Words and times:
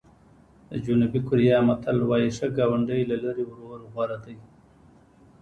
د 0.69 0.71
جنوبي 0.85 1.19
کوریا 1.27 1.57
متل 1.67 1.97
وایي 2.09 2.29
ښه 2.37 2.47
ګاونډی 2.57 3.01
له 3.11 3.15
لرې 3.23 3.43
ورور 3.49 3.79
غوره 3.91 4.17
دی. 4.25 4.37